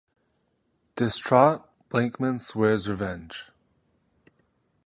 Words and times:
Distraught, 0.95 1.63
Blankman 1.91 2.39
swears 2.39 2.89
revenge. 2.89 3.51